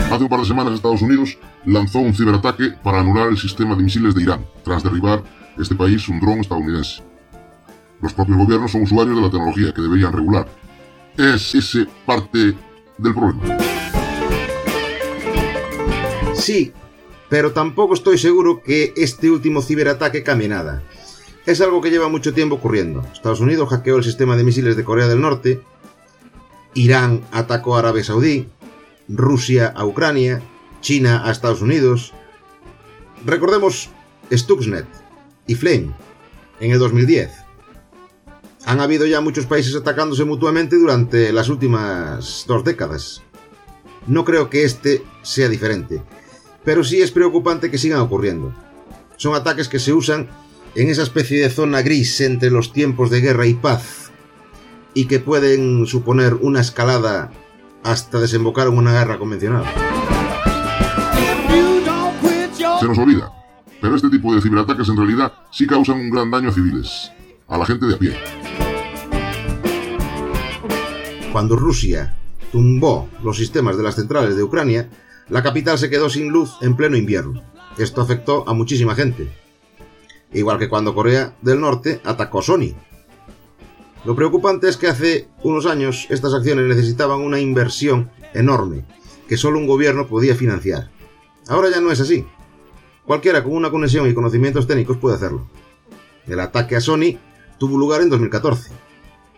Hace 0.09 0.23
un 0.23 0.29
par 0.29 0.39
de 0.39 0.45
semanas 0.45 0.73
Estados 0.73 1.01
Unidos 1.01 1.37
lanzó 1.65 1.99
un 1.99 2.13
ciberataque 2.13 2.75
para 2.81 3.01
anular 3.01 3.27
el 3.27 3.37
sistema 3.37 3.75
de 3.75 3.83
misiles 3.83 4.15
de 4.15 4.21
Irán, 4.21 4.45
tras 4.63 4.83
derribar 4.83 5.21
este 5.57 5.75
país 5.75 6.07
un 6.07 6.21
dron 6.21 6.39
estadounidense. 6.39 7.03
Los 8.01 8.13
propios 8.13 8.37
gobiernos 8.37 8.71
son 8.71 8.83
usuarios 8.83 9.17
de 9.17 9.21
la 9.21 9.29
tecnología 9.29 9.73
que 9.73 9.81
deberían 9.81 10.13
regular. 10.13 10.47
¿Es 11.17 11.53
ese 11.55 11.87
parte 12.05 12.55
del 12.97 13.13
problema? 13.13 13.57
Sí, 16.35 16.71
pero 17.29 17.51
tampoco 17.51 17.93
estoy 17.93 18.17
seguro 18.17 18.61
que 18.63 18.93
este 18.97 19.29
último 19.29 19.61
ciberataque 19.61 20.23
cambie 20.23 20.49
nada. 20.49 20.83
Es 21.45 21.61
algo 21.61 21.81
que 21.81 21.91
lleva 21.91 22.09
mucho 22.09 22.33
tiempo 22.33 22.55
ocurriendo. 22.55 23.05
Estados 23.13 23.39
Unidos 23.39 23.69
hackeó 23.69 23.97
el 23.97 24.03
sistema 24.03 24.35
de 24.35 24.43
misiles 24.43 24.75
de 24.75 24.83
Corea 24.83 25.07
del 25.07 25.21
Norte, 25.21 25.61
Irán 26.73 27.21
atacó 27.31 27.75
a 27.75 27.79
Arabia 27.79 28.03
Saudí, 28.03 28.47
Rusia 29.07 29.73
a 29.75 29.85
Ucrania, 29.85 30.41
China 30.81 31.23
a 31.25 31.31
Estados 31.31 31.61
Unidos. 31.61 32.13
Recordemos 33.25 33.89
Stuxnet 34.31 34.85
y 35.47 35.55
Flame 35.55 35.93
en 36.59 36.71
el 36.71 36.79
2010. 36.79 37.31
Han 38.65 38.81
habido 38.81 39.05
ya 39.05 39.21
muchos 39.21 39.45
países 39.45 39.75
atacándose 39.75 40.25
mutuamente 40.25 40.75
durante 40.75 41.31
las 41.31 41.49
últimas 41.49 42.45
dos 42.47 42.63
décadas. 42.63 43.23
No 44.05 44.25
creo 44.25 44.49
que 44.49 44.63
este 44.63 45.03
sea 45.23 45.49
diferente 45.49 46.01
pero 46.69 46.83
sí 46.83 47.01
es 47.01 47.09
preocupante 47.09 47.71
que 47.71 47.79
sigan 47.79 47.99
ocurriendo. 47.99 48.53
Son 49.17 49.33
ataques 49.33 49.67
que 49.67 49.79
se 49.79 49.91
usan 49.91 50.27
en 50.75 50.87
esa 50.87 51.01
especie 51.01 51.41
de 51.41 51.49
zona 51.49 51.81
gris 51.81 52.21
entre 52.21 52.51
los 52.51 52.73
tiempos 52.73 53.09
de 53.09 53.21
guerra 53.21 53.47
y 53.47 53.55
paz 53.55 54.11
y 54.93 55.05
que 55.05 55.17
pueden 55.17 55.87
suponer 55.87 56.35
una 56.35 56.61
escalada 56.61 57.31
hasta 57.83 58.19
desembocar 58.19 58.67
en 58.67 58.77
una 58.77 58.91
guerra 58.91 59.17
convencional. 59.17 59.63
Se 62.79 62.85
nos 62.85 62.99
olvida, 62.99 63.31
pero 63.81 63.95
este 63.95 64.11
tipo 64.11 64.35
de 64.35 64.39
ciberataques 64.39 64.89
en 64.89 64.97
realidad 64.97 65.33
sí 65.51 65.65
causan 65.65 65.99
un 65.99 66.11
gran 66.11 66.29
daño 66.29 66.49
a 66.49 66.53
civiles, 66.53 67.11
a 67.47 67.57
la 67.57 67.65
gente 67.65 67.87
de 67.87 67.95
a 67.95 67.97
pie. 67.97 68.13
Cuando 71.31 71.55
Rusia 71.55 72.13
tumbó 72.51 73.09
los 73.23 73.37
sistemas 73.37 73.75
de 73.75 73.81
las 73.81 73.95
centrales 73.95 74.35
de 74.35 74.43
Ucrania, 74.43 74.87
la 75.29 75.43
capital 75.43 75.77
se 75.77 75.89
quedó 75.89 76.09
sin 76.09 76.29
luz 76.29 76.57
en 76.61 76.75
pleno 76.75 76.97
invierno. 76.97 77.43
Esto 77.77 78.01
afectó 78.01 78.47
a 78.47 78.53
muchísima 78.53 78.95
gente. 78.95 79.29
Igual 80.33 80.59
que 80.59 80.69
cuando 80.69 80.93
Corea 80.93 81.35
del 81.41 81.59
Norte 81.61 82.01
atacó 82.03 82.41
Sony. 82.41 82.73
Lo 84.05 84.15
preocupante 84.15 84.69
es 84.69 84.77
que 84.77 84.87
hace 84.87 85.27
unos 85.43 85.65
años 85.65 86.07
estas 86.09 86.33
acciones 86.33 86.65
necesitaban 86.65 87.19
una 87.19 87.39
inversión 87.39 88.09
enorme 88.33 88.85
que 89.27 89.37
solo 89.37 89.59
un 89.59 89.67
gobierno 89.67 90.07
podía 90.07 90.35
financiar. 90.35 90.89
Ahora 91.47 91.69
ya 91.69 91.81
no 91.81 91.91
es 91.91 91.99
así. 91.99 92.25
Cualquiera 93.05 93.43
con 93.43 93.53
una 93.53 93.69
conexión 93.69 94.09
y 94.09 94.13
conocimientos 94.13 94.67
técnicos 94.67 94.97
puede 94.97 95.15
hacerlo. 95.15 95.47
El 96.27 96.39
ataque 96.39 96.75
a 96.75 96.81
Sony 96.81 97.17
tuvo 97.57 97.77
lugar 97.77 98.01
en 98.01 98.09
2014. 98.09 98.71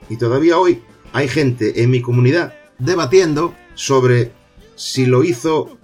Y 0.09 0.17
todavía 0.17 0.57
hoy 0.57 0.81
hay 1.13 1.27
gente 1.27 1.83
en 1.83 1.89
mi 1.89 2.01
comunidad 2.01 2.53
debatiendo 2.79 3.53
sobre 3.75 4.31
si 4.75 5.05
lo 5.05 5.23
hizo 5.23 5.77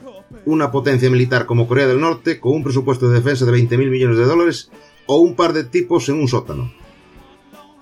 una 0.48 0.72
potencia 0.72 1.10
militar 1.10 1.46
como 1.46 1.68
Corea 1.68 1.88
del 1.88 2.00
Norte 2.00 2.40
con 2.40 2.54
un 2.54 2.64
presupuesto 2.64 3.10
de 3.10 3.16
defensa 3.16 3.46
de 3.46 3.52
20.000 3.52 3.90
millones 3.90 4.18
de 4.18 4.24
dólares 4.24 4.72
o 5.06 5.18
un 5.18 5.36
par 5.36 5.52
de 5.52 5.66
tipos 5.66 6.08
en 6.08 6.22
un 6.22 6.30
sótano. 6.30 6.72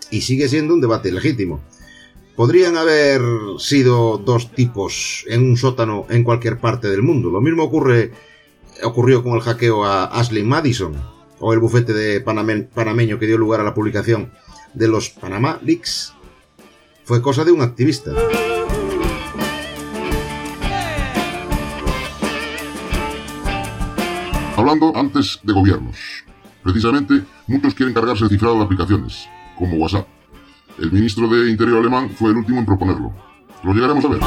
Y 0.09 0.21
sigue 0.21 0.49
siendo 0.49 0.73
un 0.73 0.81
debate 0.81 1.11
legítimo. 1.11 1.61
Podrían 2.35 2.75
haber 2.75 3.21
sido 3.59 4.17
dos 4.17 4.51
tipos 4.51 5.25
en 5.27 5.43
un 5.43 5.57
sótano 5.57 6.07
en 6.09 6.23
cualquier 6.23 6.59
parte 6.59 6.89
del 6.89 7.03
mundo. 7.03 7.29
Lo 7.29 7.39
mismo 7.39 7.63
ocurre, 7.63 8.13
ocurrió 8.83 9.21
con 9.21 9.33
el 9.33 9.41
hackeo 9.41 9.85
a 9.85 10.05
Ashley 10.05 10.43
Madison 10.43 10.95
o 11.39 11.53
el 11.53 11.59
bufete 11.59 11.93
de 11.93 12.19
panameño 12.19 13.19
que 13.19 13.27
dio 13.27 13.37
lugar 13.37 13.61
a 13.61 13.63
la 13.63 13.75
publicación 13.75 14.31
de 14.73 14.87
los 14.87 15.11
Panama 15.11 15.59
Leaks. 15.63 16.13
Fue 17.03 17.21
cosa 17.21 17.43
de 17.43 17.51
un 17.51 17.61
activista. 17.61 18.11
Hablando 24.57 24.95
antes 24.95 25.39
de 25.43 25.51
gobiernos. 25.51 25.97
Precisamente, 26.63 27.23
muchos 27.45 27.73
quieren 27.73 27.93
cargarse 27.93 28.23
el 28.23 28.29
cifrado 28.29 28.55
de 28.55 28.63
aplicaciones, 28.63 29.27
como 29.59 29.75
WhatsApp. 29.75 30.07
El 30.79 30.93
ministro 30.93 31.27
de 31.27 31.51
Interior 31.51 31.79
alemán 31.79 32.09
fue 32.09 32.31
el 32.31 32.37
último 32.37 32.59
en 32.59 32.65
proponerlo. 32.65 33.13
Lo 33.63 33.73
llegaremos 33.73 34.05
a 34.05 34.07
ver. 34.07 34.21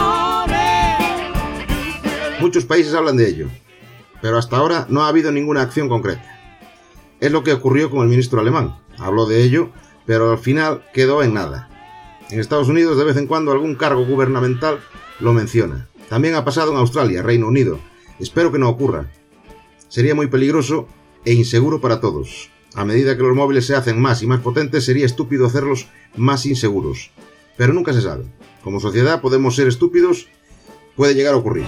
Muchos 2.42 2.66
países 2.66 2.92
hablan 2.92 3.16
de 3.16 3.26
ello, 3.26 3.49
pero 4.20 4.37
hasta 4.37 4.58
ahora 4.58 4.87
no 4.90 5.02
ha 5.02 5.08
habido 5.08 5.32
ninguna 5.32 5.62
acción 5.62 5.88
concreta. 5.88 6.38
Es 7.20 7.32
lo 7.32 7.42
que 7.42 7.54
ocurrió 7.54 7.90
con 7.90 8.02
el 8.02 8.08
ministro 8.08 8.40
alemán. 8.40 8.76
Habló 8.99 9.25
de 9.25 9.42
ello, 9.42 9.70
pero 10.04 10.32
al 10.32 10.38
final 10.38 10.85
quedó 10.92 11.23
en 11.23 11.32
nada. 11.32 11.70
En 12.28 12.38
Estados 12.38 12.68
Unidos 12.68 12.99
de 12.99 13.04
vez 13.04 13.16
en 13.16 13.28
cuando 13.28 13.50
algún 13.50 13.76
cargo 13.76 14.04
gubernamental 14.04 14.80
lo 15.20 15.32
menciona. 15.32 15.88
También 16.11 16.35
ha 16.35 16.44
pasado 16.44 16.70
en 16.73 16.78
Australia, 16.78 17.23
Reino 17.23 17.49
Unido. 17.49 17.80
Espero 18.20 18.52
que 18.52 18.58
no 18.58 18.68
ocurra, 18.68 19.06
sería 19.88 20.14
muy 20.14 20.28
peligroso 20.28 20.87
e 21.25 21.33
inseguro 21.33 21.80
para 21.80 22.00
todos. 22.00 22.50
A 22.75 22.85
medida 22.85 23.16
que 23.16 23.23
los 23.23 23.35
móviles 23.35 23.66
se 23.66 23.75
hacen 23.75 24.00
más 24.00 24.23
y 24.23 24.26
más 24.26 24.40
potentes, 24.40 24.85
sería 24.85 25.07
estúpido 25.07 25.47
hacerlos 25.47 25.88
más 26.16 26.47
inseguros. 26.47 27.11
Pero 27.57 27.73
nunca 27.73 27.92
se 27.92 28.02
sabe. 28.02 28.25
Como 28.62 28.80
sociedad 28.80 29.21
podemos 29.21 29.57
ser 29.57 29.68
estúpidos, 29.68 30.28
puede 30.97 31.14
llegar 31.14 31.35
a 31.35 31.38
ocurrir. 31.38 31.64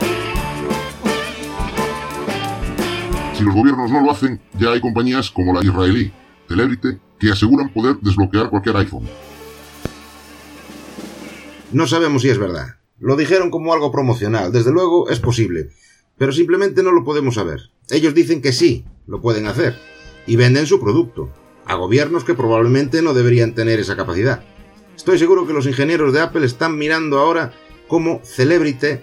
Si 3.36 3.42
los 3.42 3.54
gobiernos 3.54 3.90
no 3.90 4.02
lo 4.02 4.10
hacen, 4.10 4.40
ya 4.58 4.72
hay 4.72 4.80
compañías 4.80 5.30
como 5.30 5.54
la 5.54 5.64
israelí, 5.64 6.12
Celebrity, 6.46 6.98
que 7.18 7.30
aseguran 7.30 7.72
poder 7.72 7.96
desbloquear 8.00 8.50
cualquier 8.50 8.76
iPhone. 8.76 9.08
No 11.72 11.86
sabemos 11.86 12.22
si 12.22 12.28
es 12.28 12.38
verdad. 12.38 12.76
Lo 12.98 13.16
dijeron 13.16 13.50
como 13.50 13.72
algo 13.72 13.90
promocional. 13.90 14.52
Desde 14.52 14.72
luego 14.72 15.08
es 15.08 15.20
posible 15.20 15.70
pero 16.20 16.32
simplemente 16.32 16.82
no 16.82 16.92
lo 16.92 17.02
podemos 17.02 17.36
saber. 17.36 17.70
Ellos 17.90 18.14
dicen 18.14 18.40
que 18.40 18.52
sí, 18.52 18.84
lo 19.06 19.20
pueden 19.20 19.46
hacer, 19.46 19.76
y 20.26 20.36
venden 20.36 20.66
su 20.66 20.80
producto, 20.80 21.30
a 21.66 21.74
gobiernos 21.74 22.24
que 22.24 22.34
probablemente 22.34 23.02
no 23.02 23.14
deberían 23.14 23.54
tener 23.54 23.80
esa 23.80 23.96
capacidad. 23.96 24.44
Estoy 24.96 25.18
seguro 25.18 25.46
que 25.46 25.52
los 25.52 25.66
ingenieros 25.66 26.12
de 26.12 26.20
Apple 26.20 26.46
están 26.46 26.78
mirando 26.78 27.18
ahora 27.18 27.52
cómo 27.88 28.20
Celebrity 28.22 29.00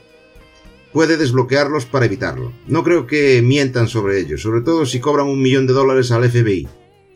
puede 0.94 1.18
desbloquearlos 1.18 1.86
para 1.86 2.06
evitarlo. 2.06 2.54
No 2.68 2.84
creo 2.84 3.08
que 3.08 3.42
mientan 3.42 3.88
sobre 3.88 4.20
ello, 4.20 4.38
sobre 4.38 4.62
todo 4.62 4.86
si 4.86 5.00
cobran 5.00 5.28
un 5.28 5.42
millón 5.42 5.68
de 5.68 5.74
dólares 5.74 6.12
al 6.12 6.30
FBI 6.30 6.68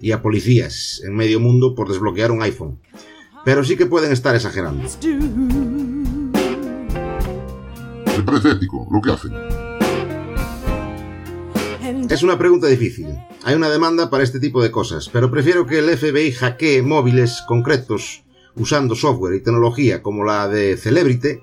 y 0.01 0.12
a 0.12 0.22
policías 0.22 1.01
en 1.06 1.16
medio 1.16 1.40
mundo 1.40 1.74
por 1.74 1.88
desbloquear 1.88 2.32
un 2.32 2.42
iPhone. 2.42 2.80
Pero 3.46 3.63
sí 3.63 3.78
que 3.78 3.86
pueden 3.86 4.12
estar 4.12 4.36
exagerando. 4.36 4.84
Me 8.18 8.24
parece 8.24 8.50
ético 8.50 8.88
lo 8.92 9.01
que 9.01 9.12
hacen. 9.12 9.61
Es 12.12 12.24
una 12.24 12.38
pregunta 12.38 12.68
difícil. 12.68 13.08
Hay 13.46 13.56
una 13.56 13.70
demanda 13.70 14.10
para 14.10 14.25
este 14.25 14.41
tipo 14.41 14.62
de 14.62 14.70
cosas, 14.70 15.08
pero 15.08 15.32
prefiero 15.32 15.65
que 15.65 15.80
el 15.80 15.98
FBI 15.98 16.34
hackee 16.34 16.82
móviles 16.82 17.41
concretos 17.48 18.25
usando 18.53 18.96
software 18.96 19.36
y 19.36 19.39
tecnología 19.39 20.03
como 20.03 20.25
la 20.25 20.50
de 20.50 20.75
Celebrity 20.75 21.39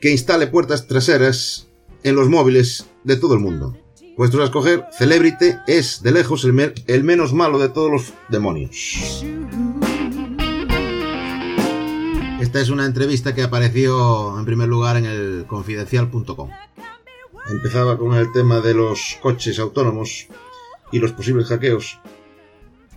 que 0.00 0.12
instale 0.12 0.46
puertas 0.46 0.86
traseras 0.86 1.66
en 2.04 2.14
los 2.14 2.28
móviles 2.28 2.86
de 3.02 3.16
todo 3.16 3.34
el 3.34 3.40
mundo. 3.40 3.76
Puestos 4.16 4.40
a 4.40 4.44
escoger, 4.44 4.84
Celebrity 4.96 5.50
es 5.66 6.00
de 6.00 6.12
lejos 6.12 6.44
el, 6.44 6.72
el 6.86 7.02
menos 7.02 7.34
malo 7.34 7.58
de 7.58 7.70
todos 7.70 7.90
los 7.90 8.12
demonios. 8.28 9.24
Esta 12.40 12.60
es 12.60 12.70
una 12.70 12.86
entrevista 12.86 13.34
que 13.34 13.42
apareció 13.42 14.38
en 14.38 14.44
primer 14.44 14.68
lugar 14.68 14.96
en 14.96 15.06
el 15.06 15.44
confidencial.com 15.48 16.50
empezaba 17.48 17.98
con 17.98 18.14
el 18.14 18.30
tema 18.32 18.60
de 18.60 18.74
los 18.74 19.18
coches 19.20 19.58
autónomos 19.58 20.28
y 20.92 20.98
los 20.98 21.12
posibles 21.12 21.48
hackeos 21.48 22.00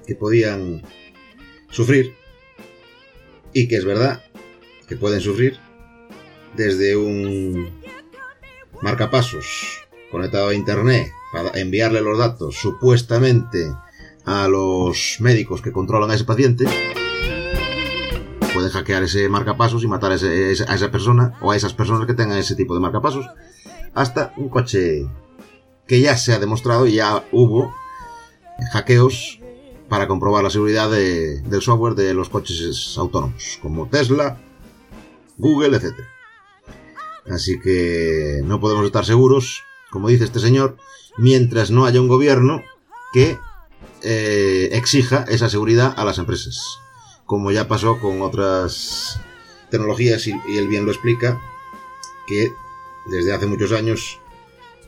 que 0.06 0.16
podían 0.16 0.82
sufrir 1.70 2.16
y 3.54 3.68
que 3.68 3.78
es 3.78 3.86
verdad 3.86 4.24
que 4.88 4.96
pueden 4.96 5.22
sufrir 5.22 5.58
desde 6.56 6.96
un 6.96 7.82
marcapasos 8.82 9.88
conectado 10.12 10.50
a 10.50 10.54
internet 10.54 11.12
para 11.32 11.58
enviarle 11.60 12.02
los 12.02 12.18
datos 12.18 12.56
supuestamente 12.56 13.72
a 14.26 14.48
los 14.48 15.18
médicos 15.20 15.62
que 15.62 15.72
controlan 15.72 16.12
a 16.12 16.16
ese 16.16 16.26
paciente 16.26 16.66
pueden 18.54 18.70
hackear 18.70 19.04
ese 19.04 19.30
marcapasos 19.30 19.84
y 19.84 19.88
matar 19.88 20.12
a, 20.12 20.16
a 20.16 20.18
esa 20.76 20.92
persona 20.92 21.38
o 21.42 21.52
a 21.52 21.56
esas 21.56 21.74
personas 21.74 22.06
que 22.06 22.14
tengan 22.14 22.38
ese 22.38 22.56
tipo 22.56 22.74
de 22.74 22.82
marcapasos 22.82 23.26
hasta 23.94 24.34
un 24.38 24.50
coche 24.50 25.08
que 25.88 26.00
ya 26.00 26.18
se 26.18 26.34
ha 26.34 26.40
demostrado 26.40 26.88
y 26.88 26.94
ya 26.94 27.26
hubo 27.32 27.74
hackeos 28.72 29.40
para 29.90 30.08
comprobar 30.08 30.44
la 30.44 30.50
seguridad 30.50 30.90
del 30.90 31.62
software 31.62 31.96
de 31.96 32.14
los 32.14 32.30
coches 32.30 32.96
autónomos, 32.98 33.60
como 33.62 33.90
Tesla, 33.90 34.40
Google, 35.38 35.76
etc. 35.76 35.96
Así 37.30 37.60
que 37.60 38.42
no 38.46 38.62
podemos 38.62 38.86
estar 38.86 39.04
seguros, 39.04 39.64
como 39.90 40.08
dice 40.08 40.24
este 40.24 40.40
señor, 40.40 40.78
mientras 41.18 41.72
no 41.72 41.86
haya 41.86 42.00
un 42.00 42.08
gobierno 42.08 42.64
que 43.12 43.38
eh, 44.02 44.70
exija 44.72 45.26
esa 45.28 45.50
seguridad 45.50 45.94
a 45.98 46.06
las 46.06 46.20
empresas, 46.20 46.80
como 47.26 47.52
ya 47.52 47.68
pasó 47.68 48.00
con 48.00 48.22
otras 48.22 49.20
tecnologías 49.70 50.26
y, 50.28 50.40
y 50.48 50.58
él 50.58 50.70
bien 50.70 50.86
lo 50.86 50.92
explica, 50.92 51.42
que 52.28 52.54
desde 53.10 53.34
hace 53.34 53.46
muchos 53.46 53.72
años 53.72 54.20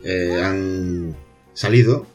eh, 0.03 0.41
han 0.43 1.15
salido 1.53 2.05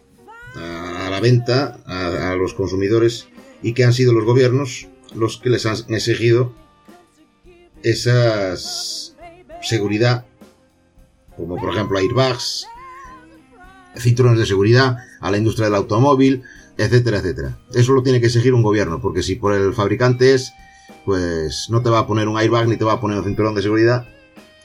a, 0.56 1.08
la 1.10 1.20
venta 1.20 1.80
a, 1.86 2.34
los 2.36 2.54
consumidores 2.54 3.28
y 3.62 3.72
que 3.72 3.84
han 3.84 3.92
sido 3.92 4.12
los 4.12 4.24
gobiernos 4.24 4.88
los 5.14 5.38
que 5.38 5.50
les 5.50 5.66
han 5.66 5.76
exigido 5.88 6.52
esa 7.82 8.56
seguridad, 9.62 10.26
como 11.36 11.56
por 11.56 11.72
ejemplo 11.72 11.98
airbags, 11.98 12.66
cinturones 13.96 14.38
de 14.38 14.46
seguridad, 14.46 14.98
a 15.20 15.30
la 15.30 15.38
industria 15.38 15.66
del 15.66 15.76
automóvil, 15.76 16.42
etcétera, 16.76 17.18
etcétera. 17.18 17.58
Eso 17.74 17.92
lo 17.92 18.02
tiene 18.02 18.20
que 18.20 18.26
exigir 18.26 18.54
un 18.54 18.62
gobierno, 18.62 19.00
porque 19.00 19.22
si 19.22 19.36
por 19.36 19.54
el 19.54 19.72
fabricante 19.72 20.34
es, 20.34 20.52
pues 21.04 21.68
no 21.70 21.82
te 21.82 21.90
va 21.90 22.00
a 22.00 22.06
poner 22.06 22.28
un 22.28 22.36
airbag 22.36 22.68
ni 22.68 22.76
te 22.76 22.84
va 22.84 22.94
a 22.94 23.00
poner 23.00 23.18
un 23.18 23.24
cinturón 23.24 23.54
de 23.54 23.62
seguridad, 23.62 24.06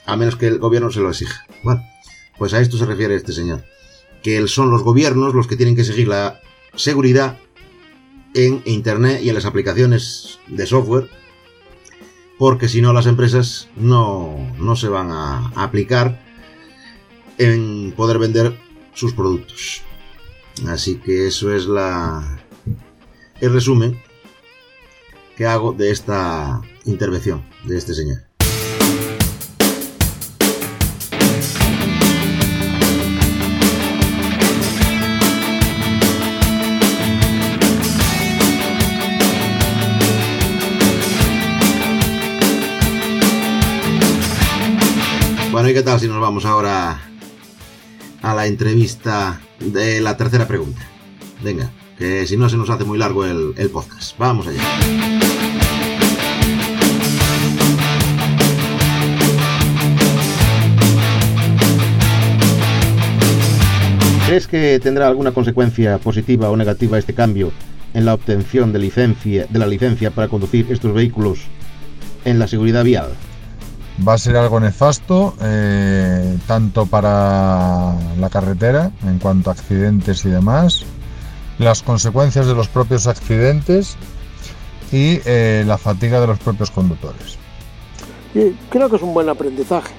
a 0.05 0.15
menos 0.15 0.35
que 0.35 0.47
el 0.47 0.59
gobierno 0.59 0.91
se 0.91 0.99
lo 0.99 1.09
exija. 1.09 1.45
Bueno, 1.63 1.83
pues 2.37 2.53
a 2.53 2.59
esto 2.59 2.77
se 2.77 2.85
refiere 2.85 3.15
este 3.15 3.33
señor. 3.33 3.63
Que 4.21 4.47
son 4.47 4.71
los 4.71 4.83
gobiernos 4.83 5.33
los 5.33 5.47
que 5.47 5.55
tienen 5.55 5.75
que 5.75 5.81
exigir 5.81 6.07
la 6.07 6.41
seguridad 6.75 7.37
en 8.33 8.61
Internet 8.65 9.21
y 9.23 9.29
en 9.29 9.35
las 9.35 9.45
aplicaciones 9.45 10.39
de 10.47 10.65
software, 10.65 11.09
porque 12.39 12.67
si 12.67 12.81
no 12.81 12.93
las 12.93 13.05
empresas 13.05 13.69
no, 13.75 14.53
no 14.57 14.75
se 14.75 14.87
van 14.87 15.11
a 15.11 15.51
aplicar 15.55 16.21
en 17.37 17.93
poder 17.95 18.17
vender 18.17 18.57
sus 18.93 19.13
productos. 19.13 19.81
Así 20.67 20.95
que 20.95 21.27
eso 21.27 21.53
es 21.53 21.65
la 21.65 22.39
el 23.41 23.53
resumen 23.53 23.99
que 25.35 25.45
hago 25.45 25.73
de 25.73 25.91
esta 25.91 26.61
intervención 26.85 27.43
de 27.65 27.77
este 27.77 27.93
señor. 27.93 28.32
Bueno, 45.63 45.71
¿y 45.71 45.75
qué 45.75 45.83
tal 45.83 45.97
si 45.97 46.09
nos 46.09 46.19
vamos 46.19 46.43
ahora 46.43 46.99
a 48.21 48.35
la 48.35 48.47
entrevista 48.47 49.39
de 49.61 50.01
la 50.01 50.17
tercera 50.17 50.45
pregunta? 50.45 50.81
Venga, 51.41 51.71
que 51.97 52.27
si 52.27 52.35
no 52.35 52.49
se 52.49 52.57
nos 52.57 52.69
hace 52.69 52.83
muy 52.83 52.97
largo 52.97 53.23
el, 53.23 53.53
el 53.55 53.69
podcast. 53.69 54.17
Vamos 54.17 54.45
allá. 54.45 54.61
¿Crees 64.27 64.47
que 64.47 64.81
tendrá 64.83 65.07
alguna 65.07 65.31
consecuencia 65.31 65.97
positiva 65.97 66.49
o 66.49 66.57
negativa 66.57 66.99
este 66.99 67.13
cambio 67.13 67.53
en 67.93 68.03
la 68.03 68.15
obtención 68.15 68.73
de, 68.73 68.79
licencia, 68.79 69.47
de 69.49 69.59
la 69.59 69.67
licencia 69.67 70.11
para 70.11 70.27
conducir 70.27 70.65
estos 70.69 70.93
vehículos 70.93 71.39
en 72.25 72.37
la 72.37 72.49
seguridad 72.49 72.83
vial? 72.83 73.13
Va 74.07 74.13
a 74.13 74.17
ser 74.17 74.35
algo 74.37 74.59
nefasto, 74.59 75.35
eh, 75.41 76.37
tanto 76.47 76.87
para 76.87 77.93
la 78.17 78.29
carretera, 78.29 78.91
en 79.03 79.19
cuanto 79.19 79.51
a 79.51 79.53
accidentes 79.53 80.25
y 80.25 80.29
demás, 80.29 80.83
las 81.59 81.83
consecuencias 81.83 82.47
de 82.47 82.55
los 82.55 82.67
propios 82.67 83.05
accidentes 83.05 83.95
y 84.91 85.19
eh, 85.25 85.63
la 85.67 85.77
fatiga 85.77 86.19
de 86.19 86.27
los 86.27 86.39
propios 86.39 86.71
conductores. 86.71 87.37
Y 88.33 88.51
creo 88.69 88.89
que 88.89 88.95
es 88.95 89.01
un 89.03 89.13
buen 89.13 89.29
aprendizaje. 89.29 89.93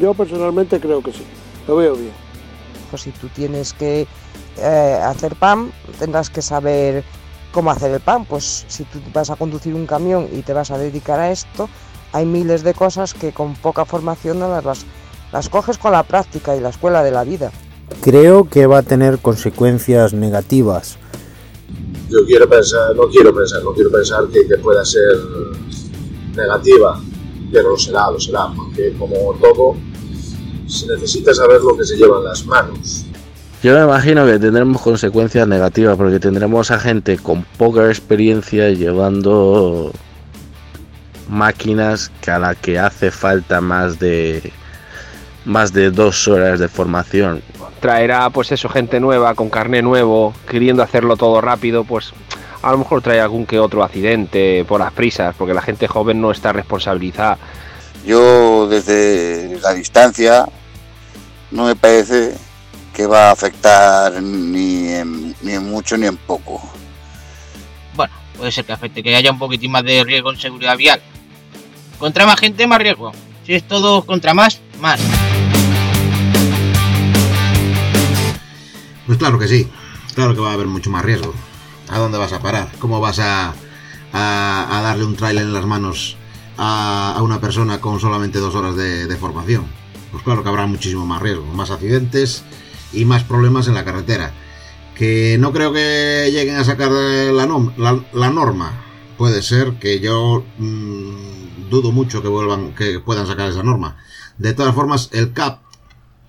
Yo 0.00 0.12
personalmente 0.14 0.80
creo 0.80 1.00
que 1.00 1.12
sí, 1.12 1.24
lo 1.68 1.76
veo 1.76 1.94
bien. 1.94 2.12
Pues 2.90 3.02
si 3.02 3.10
tú 3.12 3.28
tienes 3.28 3.72
que 3.72 4.06
eh, 4.58 5.00
hacer 5.04 5.36
pan, 5.36 5.70
tendrás 5.98 6.28
que 6.28 6.42
saber 6.42 7.04
cómo 7.52 7.70
hacer 7.70 7.92
el 7.92 8.00
pan. 8.00 8.24
Pues 8.24 8.64
si 8.66 8.84
tú 8.84 9.00
vas 9.12 9.30
a 9.30 9.36
conducir 9.36 9.74
un 9.74 9.86
camión 9.86 10.28
y 10.32 10.42
te 10.42 10.52
vas 10.52 10.70
a 10.72 10.78
dedicar 10.78 11.20
a 11.20 11.30
esto, 11.30 11.68
hay 12.16 12.24
miles 12.24 12.62
de 12.62 12.72
cosas 12.72 13.12
que 13.12 13.32
con 13.32 13.54
poca 13.56 13.84
formación 13.84 14.38
no 14.38 14.48
las, 14.48 14.86
las 15.34 15.50
coges 15.50 15.76
con 15.76 15.92
la 15.92 16.02
práctica 16.02 16.56
y 16.56 16.60
la 16.60 16.70
escuela 16.70 17.02
de 17.02 17.10
la 17.10 17.24
vida. 17.24 17.52
Creo 18.00 18.48
que 18.48 18.66
va 18.66 18.78
a 18.78 18.82
tener 18.82 19.18
consecuencias 19.18 20.14
negativas. 20.14 20.96
Yo 22.08 22.24
quiero 22.24 22.48
pensar, 22.48 22.96
no 22.96 23.06
quiero 23.08 23.34
pensar, 23.34 23.62
no 23.62 23.72
quiero 23.72 23.90
pensar 23.90 24.24
que, 24.32 24.48
que 24.48 24.56
pueda 24.56 24.82
ser 24.82 25.14
negativa, 26.34 26.98
pero 27.52 27.70
lo 27.70 27.76
será, 27.76 28.10
lo 28.10 28.18
será, 28.18 28.50
porque 28.56 28.94
como 28.98 29.34
todo, 29.34 29.76
se 30.66 30.86
necesita 30.86 31.34
saber 31.34 31.60
lo 31.60 31.76
que 31.76 31.84
se 31.84 31.96
lleva 31.96 32.16
en 32.16 32.24
las 32.24 32.46
manos. 32.46 33.04
Yo 33.62 33.74
me 33.74 33.84
imagino 33.84 34.24
que 34.24 34.38
tendremos 34.38 34.80
consecuencias 34.80 35.46
negativas 35.46 35.98
porque 35.98 36.18
tendremos 36.18 36.70
a 36.70 36.78
gente 36.78 37.18
con 37.18 37.44
poca 37.58 37.88
experiencia 37.88 38.70
llevando 38.70 39.92
máquinas 41.28 42.10
que 42.20 42.30
a 42.30 42.38
la 42.38 42.54
que 42.54 42.78
hace 42.78 43.10
falta 43.10 43.60
más 43.60 43.98
de 43.98 44.52
más 45.44 45.72
de 45.72 45.90
dos 45.90 46.26
horas 46.26 46.58
de 46.58 46.68
formación. 46.68 47.42
Traerá 47.80 48.28
pues 48.30 48.50
eso, 48.50 48.68
gente 48.68 48.98
nueva, 48.98 49.34
con 49.34 49.48
carne 49.48 49.80
nuevo, 49.80 50.34
queriendo 50.48 50.82
hacerlo 50.82 51.16
todo 51.16 51.40
rápido, 51.40 51.84
pues 51.84 52.12
a 52.62 52.72
lo 52.72 52.78
mejor 52.78 53.00
trae 53.00 53.20
algún 53.20 53.46
que 53.46 53.60
otro 53.60 53.84
accidente 53.84 54.64
por 54.64 54.80
las 54.80 54.92
prisas, 54.92 55.34
porque 55.38 55.54
la 55.54 55.62
gente 55.62 55.86
joven 55.86 56.20
no 56.20 56.32
está 56.32 56.52
responsabilizada. 56.52 57.38
Yo 58.04 58.66
desde 58.68 59.58
la 59.60 59.72
distancia 59.72 60.46
no 61.52 61.66
me 61.66 61.76
parece 61.76 62.34
que 62.92 63.06
va 63.06 63.28
a 63.28 63.32
afectar 63.32 64.20
ni 64.20 64.88
en, 64.88 65.34
ni 65.42 65.52
en 65.52 65.70
mucho 65.70 65.96
ni 65.96 66.06
en 66.06 66.16
poco. 66.16 66.60
Bueno, 67.94 68.14
puede 68.36 68.50
ser 68.50 68.64
que 68.64 68.72
afecte, 68.72 69.02
que 69.02 69.14
haya 69.14 69.30
un 69.30 69.38
poquitín 69.38 69.70
más 69.70 69.84
de 69.84 70.02
riesgo 70.02 70.32
en 70.32 70.38
seguridad 70.38 70.76
vial. 70.76 71.00
Contra 71.98 72.26
más 72.26 72.38
gente, 72.38 72.66
más 72.66 72.78
riesgo. 72.78 73.12
Si 73.44 73.54
es 73.54 73.66
todo 73.66 74.04
contra 74.04 74.34
más, 74.34 74.60
más. 74.80 75.00
Pues 79.06 79.18
claro 79.18 79.38
que 79.38 79.46
sí, 79.46 79.68
claro 80.14 80.34
que 80.34 80.40
va 80.40 80.50
a 80.50 80.54
haber 80.54 80.66
mucho 80.66 80.90
más 80.90 81.04
riesgo. 81.04 81.32
¿A 81.88 81.98
dónde 81.98 82.18
vas 82.18 82.32
a 82.32 82.40
parar? 82.40 82.68
¿Cómo 82.80 83.00
vas 83.00 83.20
a, 83.20 83.54
a, 84.12 84.80
darle 84.82 85.04
un 85.04 85.16
trailer 85.16 85.44
en 85.44 85.52
las 85.52 85.64
manos 85.64 86.16
a, 86.58 87.18
una 87.22 87.40
persona 87.40 87.80
con 87.80 88.00
solamente 88.00 88.40
dos 88.40 88.54
horas 88.56 88.76
de, 88.76 89.16
formación? 89.16 89.64
Pues 90.10 90.24
claro 90.24 90.42
que 90.42 90.48
habrá 90.48 90.66
muchísimo 90.66 91.06
más 91.06 91.22
riesgo, 91.22 91.44
más 91.46 91.70
accidentes 91.70 92.44
y 92.92 93.04
más 93.04 93.22
problemas 93.22 93.68
en 93.68 93.74
la 93.74 93.84
carretera. 93.84 94.32
Que 94.96 95.36
no 95.38 95.52
creo 95.52 95.72
que 95.72 96.30
lleguen 96.32 96.56
a 96.56 96.64
sacar 96.64 96.90
la, 96.90 98.00
la, 98.12 98.30
norma. 98.30 98.72
Puede 99.16 99.42
ser 99.42 99.74
que 99.74 100.00
yo 100.00 100.44
mmm, 100.58 101.45
dudo 101.70 101.92
mucho 101.92 102.22
que 102.22 102.28
vuelvan, 102.28 102.74
que 102.74 103.00
puedan 103.00 103.26
sacar 103.26 103.50
esa 103.50 103.62
norma. 103.62 103.96
De 104.38 104.54
todas 104.54 104.74
formas, 104.74 105.10
el 105.12 105.32
CAP 105.32 105.60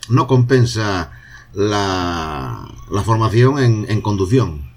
no 0.10 0.28
compensa 0.28 1.12
la, 1.54 2.68
formación 3.04 3.60
en, 3.60 3.86
en, 3.90 4.02
conducción. 4.02 4.70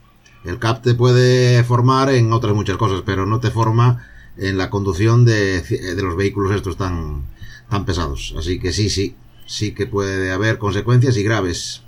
El 0.44 0.58
CAP 0.58 0.82
te 0.82 0.94
puede 0.94 1.62
formar 1.64 2.10
en 2.10 2.32
otras 2.32 2.54
muchas 2.54 2.76
cosas, 2.76 3.02
pero 3.04 3.26
no 3.26 3.40
te 3.40 3.50
forma 3.50 4.06
en 4.36 4.56
la 4.56 4.70
conducción 4.70 5.24
de, 5.24 5.62
de 5.62 6.02
los 6.02 6.16
vehículos 6.16 6.52
estos 6.52 6.76
tan, 6.76 7.26
tan 7.68 7.84
pesados. 7.84 8.34
Así 8.38 8.58
que 8.58 8.72
sí, 8.72 8.90
sí, 8.90 9.16
sí 9.46 9.72
que 9.72 9.86
puede 9.86 10.32
haber 10.32 10.58
consecuencias 10.58 11.16
y 11.16 11.22
graves. 11.22 11.82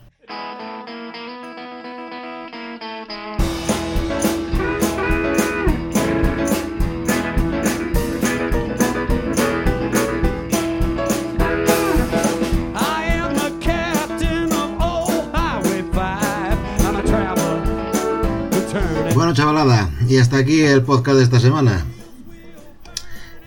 Y 20.12 20.18
hasta 20.18 20.36
aquí 20.36 20.60
el 20.60 20.82
podcast 20.82 21.16
de 21.16 21.24
esta 21.24 21.40
semana. 21.40 21.86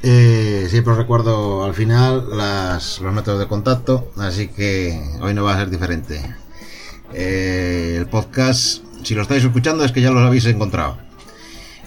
Eh, 0.01 0.65
siempre 0.67 0.93
os 0.93 0.97
recuerdo 0.97 1.63
al 1.63 1.75
final 1.75 2.25
las, 2.35 2.99
los 3.01 3.13
métodos 3.13 3.39
de 3.39 3.47
contacto, 3.47 4.11
así 4.17 4.47
que 4.47 4.99
hoy 5.21 5.35
no 5.35 5.43
va 5.43 5.53
a 5.53 5.59
ser 5.59 5.69
diferente. 5.69 6.19
Eh, 7.13 7.97
el 7.99 8.07
podcast, 8.07 8.83
si 9.03 9.13
lo 9.13 9.21
estáis 9.21 9.43
escuchando, 9.43 9.85
es 9.85 9.91
que 9.91 10.01
ya 10.01 10.09
los 10.09 10.23
habéis 10.23 10.47
encontrado. 10.47 10.97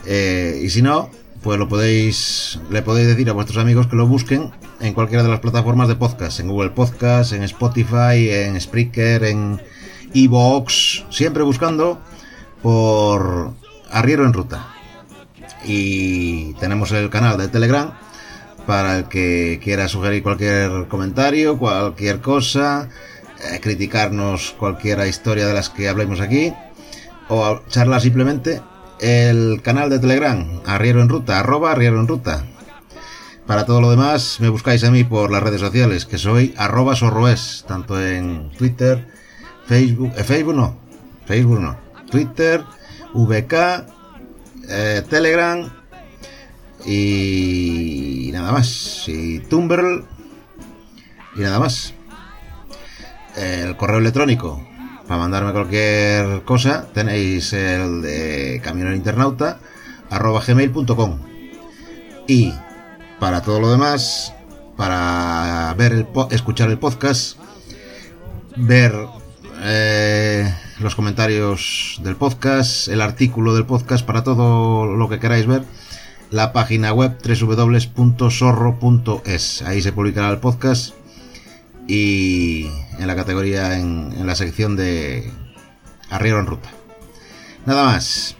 Eh, 0.06 0.60
y 0.62 0.70
si 0.70 0.80
no, 0.80 1.10
pues 1.42 1.58
lo 1.58 1.68
podéis, 1.68 2.60
le 2.70 2.82
podéis 2.82 3.08
decir 3.08 3.28
a 3.30 3.32
vuestros 3.32 3.58
amigos 3.58 3.88
que 3.88 3.96
lo 3.96 4.06
busquen 4.06 4.52
en 4.78 4.94
cualquiera 4.94 5.24
de 5.24 5.28
las 5.28 5.40
plataformas 5.40 5.88
de 5.88 5.96
podcast, 5.96 6.38
en 6.38 6.50
Google 6.50 6.70
Podcast, 6.70 7.32
en 7.32 7.42
Spotify, 7.42 8.30
en 8.30 8.60
Spreaker, 8.60 9.24
en 9.24 9.60
Evox, 10.14 11.04
siempre 11.10 11.42
buscando 11.42 11.98
por 12.62 13.54
Arriero 13.90 14.24
en 14.24 14.32
Ruta. 14.32 14.66
Y 15.64 16.54
tenemos 16.54 16.92
el 16.92 17.10
canal 17.10 17.38
de 17.38 17.48
Telegram 17.48 17.92
para 18.66 18.98
el 18.98 19.04
que 19.08 19.60
quiera 19.62 19.88
sugerir 19.88 20.22
cualquier 20.22 20.88
comentario, 20.88 21.58
cualquier 21.58 22.20
cosa, 22.20 22.90
eh, 23.50 23.60
criticarnos 23.60 24.54
cualquier 24.58 25.06
historia 25.06 25.46
de 25.46 25.54
las 25.54 25.70
que 25.70 25.88
hablemos 25.88 26.20
aquí, 26.20 26.52
o 27.28 27.60
charlar 27.68 28.00
simplemente 28.00 28.60
el 29.00 29.62
canal 29.62 29.88
de 29.90 29.98
Telegram, 29.98 30.60
Arriero 30.66 31.00
en 31.00 31.08
Ruta, 31.08 31.38
arroba 31.38 31.72
Arriero 31.72 32.00
en 32.00 32.08
Ruta. 32.08 32.44
Para 33.46 33.64
todo 33.64 33.80
lo 33.80 33.90
demás, 33.90 34.36
me 34.40 34.50
buscáis 34.50 34.84
a 34.84 34.90
mí 34.90 35.04
por 35.04 35.30
las 35.30 35.42
redes 35.42 35.60
sociales, 35.60 36.04
que 36.04 36.18
soy 36.18 36.54
arroba 36.58 36.94
sorroes, 36.94 37.64
tanto 37.66 37.98
en 37.98 38.50
Twitter, 38.58 39.08
Facebook, 39.66 40.12
eh, 40.16 40.24
Facebook 40.24 40.54
no, 40.54 40.76
Facebook 41.24 41.60
no, 41.60 41.78
Twitter, 42.10 42.62
VK, 43.14 43.86
eh, 44.68 45.02
Telegram 45.08 45.70
y 46.84 48.30
nada 48.32 48.52
más. 48.52 49.04
Y 49.08 49.40
Tumblr 49.40 50.04
y 51.36 51.40
nada 51.40 51.58
más. 51.58 51.94
El 53.36 53.76
correo 53.76 53.98
electrónico 53.98 54.68
para 55.08 55.20
mandarme 55.20 55.52
cualquier 55.52 56.42
cosa 56.44 56.86
tenéis 56.92 57.52
el 57.54 58.02
de 58.02 58.60
camionero 58.62 58.94
internauta 58.94 59.58
arroba 60.10 60.42
gmail.com 60.46 61.18
y 62.26 62.52
para 63.18 63.40
todo 63.40 63.58
lo 63.58 63.70
demás 63.70 64.34
para 64.76 65.74
ver 65.78 65.92
el 65.92 66.06
escuchar 66.30 66.68
el 66.70 66.78
podcast 66.78 67.38
ver 68.56 68.94
eh, 69.62 70.07
los 70.80 70.94
comentarios 70.94 72.00
del 72.02 72.16
podcast 72.16 72.88
el 72.88 73.00
artículo 73.00 73.54
del 73.54 73.66
podcast 73.66 74.06
para 74.06 74.22
todo 74.22 74.86
lo 74.86 75.08
que 75.08 75.18
queráis 75.18 75.46
ver 75.46 75.64
la 76.30 76.52
página 76.52 76.92
web 76.92 77.16
www.sorro.es. 77.96 78.42
Ahí 79.62 79.80
se 79.80 79.92
publicará 79.92 80.28
el 80.28 80.38
podcast 80.38 80.94
y 81.86 82.66
en 82.98 83.06
la 83.06 83.16
categoría, 83.16 83.78
en, 83.78 84.12
en, 84.16 84.26
la 84.26 84.34
sección 84.34 84.76
de 84.76 85.32
Arriero 86.10 86.38
en 86.38 86.46
Ruta. 86.46 86.68
Nada 87.64 87.84
más. 87.84 88.36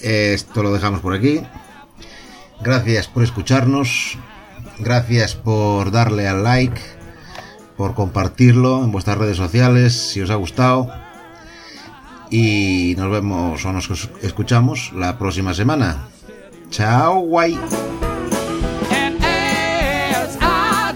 Esto 0.00 0.62
lo 0.62 0.72
dejamos 0.72 1.00
por 1.00 1.14
aquí. 1.14 1.40
Gracias 2.60 3.06
por 3.06 3.22
escucharnos. 3.22 4.18
Gracias 4.78 5.34
por 5.36 5.90
darle 5.90 6.28
al 6.28 6.44
like, 6.44 6.80
por 7.76 7.94
compartirlo 7.94 8.84
en 8.84 8.92
vuestras 8.92 9.16
redes 9.16 9.38
sociales 9.38 9.94
si 9.94 10.20
os 10.20 10.28
ha 10.30 10.34
gustado. 10.34 11.05
Y 12.30 12.94
nos 12.96 13.10
vemos 13.10 13.64
o 13.64 13.72
nos 13.72 14.08
escuchamos 14.22 14.92
la 14.94 15.18
próxima 15.18 15.54
semana. 15.54 16.08
Chao, 16.70 17.20
guay. 17.20 17.58
And 18.90 19.16
as 19.22 20.36
I 20.40 20.94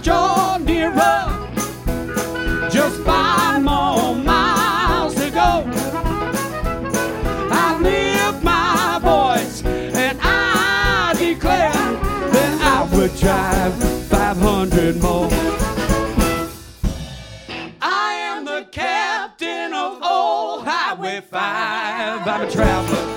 Highway 21.00 21.22
5. 21.22 22.28
I'm 22.28 22.42
a 22.42 22.50
traveler. 22.50 23.09